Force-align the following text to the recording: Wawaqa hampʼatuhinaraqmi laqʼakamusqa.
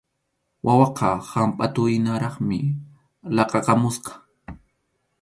Wawaqa 0.65 1.09
hampʼatuhinaraqmi 1.31 2.59
laqʼakamusqa. 3.35 4.11